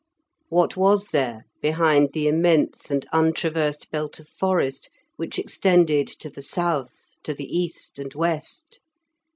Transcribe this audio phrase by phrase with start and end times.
[0.49, 6.41] What was there behind the immense and untraversed belt of forest which extended to the
[6.41, 8.79] south, to the east, and west?